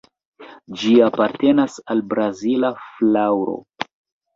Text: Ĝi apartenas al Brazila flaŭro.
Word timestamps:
Ĝi 0.83 0.93
apartenas 1.09 1.77
al 1.95 2.03
Brazila 2.15 2.77
flaŭro. 2.91 3.61